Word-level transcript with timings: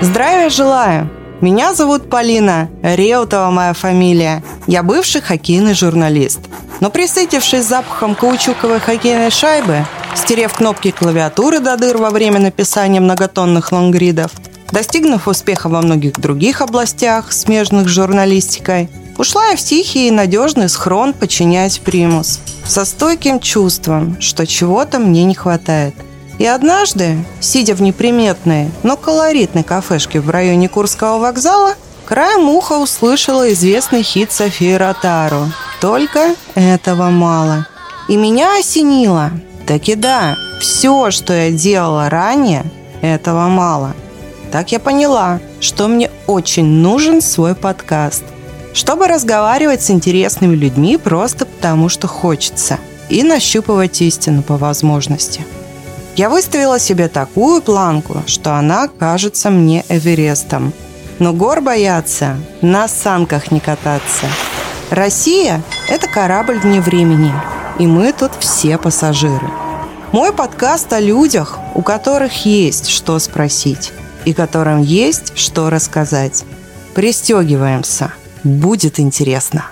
Здравия 0.00 0.50
желаю! 0.50 1.08
Меня 1.40 1.72
зовут 1.72 2.10
Полина, 2.10 2.68
Реутова 2.82 3.50
моя 3.50 3.72
фамилия. 3.74 4.42
Я 4.66 4.82
бывший 4.82 5.20
хоккейный 5.20 5.74
журналист. 5.74 6.40
Но 6.80 6.90
присытившись 6.90 7.64
запахом 7.64 8.14
каучуковой 8.14 8.80
хоккейной 8.80 9.30
шайбы, 9.30 9.86
стерев 10.16 10.54
кнопки 10.54 10.90
клавиатуры 10.90 11.60
до 11.60 11.76
дыр 11.76 11.96
во 11.98 12.10
время 12.10 12.40
написания 12.40 13.00
многотонных 13.00 13.70
лонгридов, 13.70 14.32
достигнув 14.72 15.28
успеха 15.28 15.68
во 15.68 15.80
многих 15.80 16.14
других 16.14 16.60
областях, 16.60 17.32
смежных 17.32 17.88
с 17.88 17.92
журналистикой, 17.92 18.90
ушла 19.16 19.46
я 19.46 19.56
в 19.56 19.60
тихий 19.60 20.08
и 20.08 20.10
надежный 20.10 20.68
схрон 20.68 21.12
подчинять 21.12 21.80
примус, 21.80 22.40
со 22.64 22.84
стойким 22.84 23.38
чувством, 23.38 24.20
что 24.20 24.44
чего-то 24.44 24.98
мне 24.98 25.24
не 25.24 25.34
хватает– 25.34 25.94
и 26.38 26.46
однажды, 26.46 27.24
сидя 27.40 27.74
в 27.74 27.82
неприметной, 27.82 28.70
но 28.82 28.96
колоритной 28.96 29.62
кафешке 29.62 30.20
в 30.20 30.30
районе 30.30 30.68
Курского 30.68 31.18
вокзала, 31.18 31.74
краем 32.06 32.48
уха 32.48 32.74
услышала 32.74 33.52
известный 33.52 34.02
хит 34.02 34.32
Софии 34.32 34.74
Ротару. 34.74 35.46
Только 35.80 36.34
этого 36.54 37.10
мало. 37.10 37.66
И 38.08 38.16
меня 38.16 38.58
осенило. 38.58 39.30
Так 39.66 39.88
и 39.88 39.94
да, 39.94 40.36
все, 40.60 41.10
что 41.10 41.32
я 41.32 41.50
делала 41.50 42.10
ранее, 42.10 42.64
этого 43.00 43.48
мало. 43.48 43.94
Так 44.50 44.72
я 44.72 44.80
поняла, 44.80 45.40
что 45.60 45.88
мне 45.88 46.10
очень 46.26 46.66
нужен 46.66 47.20
свой 47.20 47.54
подкаст. 47.54 48.24
Чтобы 48.72 49.06
разговаривать 49.06 49.82
с 49.82 49.90
интересными 49.90 50.54
людьми 50.54 50.96
просто 50.96 51.46
потому, 51.46 51.88
что 51.88 52.08
хочется. 52.08 52.78
И 53.08 53.22
нащупывать 53.22 54.00
истину 54.02 54.42
по 54.42 54.56
возможности. 54.56 55.44
Я 56.16 56.30
выставила 56.30 56.78
себе 56.78 57.08
такую 57.08 57.60
планку, 57.60 58.22
что 58.26 58.54
она 58.54 58.86
кажется 58.86 59.50
мне 59.50 59.84
Эверестом. 59.88 60.72
Но 61.18 61.32
гор 61.32 61.60
бояться, 61.60 62.36
на 62.60 62.86
санках 62.86 63.50
не 63.50 63.58
кататься. 63.58 64.26
Россия– 64.90 65.62
это 65.88 66.06
корабль 66.06 66.58
вне 66.58 66.80
времени, 66.80 67.32
и 67.80 67.86
мы 67.86 68.12
тут 68.12 68.32
все 68.38 68.78
пассажиры. 68.78 69.50
Мой 70.12 70.32
подкаст 70.32 70.92
о 70.92 71.00
людях, 71.00 71.58
у 71.74 71.82
которых 71.82 72.46
есть 72.46 72.86
что 72.86 73.18
спросить 73.18 73.92
и 74.24 74.32
которым 74.32 74.80
есть 74.82 75.36
что 75.36 75.68
рассказать. 75.68 76.44
Пристегиваемся. 76.94 78.12
Будет 78.44 79.00
интересно. 79.00 79.64